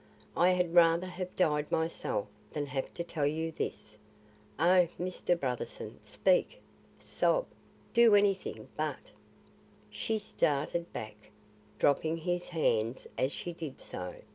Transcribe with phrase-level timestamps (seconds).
[0.35, 3.95] I had rather have died myself than have to tell you this.
[4.57, 5.39] Oh, Mr.
[5.39, 6.59] Brotherson, speak,
[6.97, 7.45] sob,
[7.93, 9.11] do anything but"
[9.91, 11.29] She started back,
[11.77, 14.15] dropping his hands as she did so.